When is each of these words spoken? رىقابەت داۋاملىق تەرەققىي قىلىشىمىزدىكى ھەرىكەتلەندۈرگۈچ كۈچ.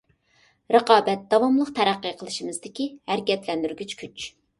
رىقابەت 0.75 1.27
داۋاملىق 1.33 1.69
تەرەققىي 1.79 2.15
قىلىشىمىزدىكى 2.21 2.87
ھەرىكەتلەندۈرگۈچ 3.13 3.95
كۈچ. 4.01 4.27